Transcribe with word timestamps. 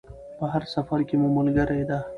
په 0.37 0.45
هر 0.53 0.63
سفر 0.73 0.99
کې 1.07 1.15
مو 1.21 1.27
ملګرې 1.37 1.83
ده. 1.89 1.99